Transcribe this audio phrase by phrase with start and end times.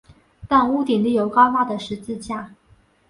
[0.47, 2.55] 但屋顶立有高大的十字架。